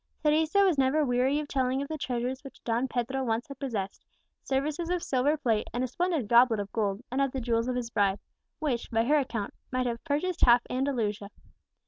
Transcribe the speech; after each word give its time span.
Teresa 0.23 0.63
was 0.63 0.79
never 0.79 1.05
weary 1.05 1.39
of 1.39 1.47
telling 1.47 1.79
of 1.79 1.87
the 1.87 1.95
treasures 1.95 2.43
which 2.43 2.63
Don 2.63 2.87
Pedro 2.87 3.23
once 3.23 3.47
had 3.47 3.59
possessed, 3.59 4.03
services 4.41 4.89
of 4.89 5.03
silver 5.03 5.37
plate, 5.37 5.67
and 5.75 5.83
a 5.83 5.87
splendid 5.87 6.27
goblet 6.27 6.59
of 6.59 6.71
gold, 6.73 7.01
and 7.11 7.21
of 7.21 7.31
the 7.33 7.39
jewels 7.39 7.67
of 7.67 7.75
his 7.75 7.91
bride, 7.91 8.17
which, 8.57 8.89
by 8.89 9.03
her 9.05 9.19
account, 9.19 9.53
might 9.71 9.85
have 9.85 10.03
purchased 10.03 10.41
half 10.41 10.63
Andalusia. 10.71 11.29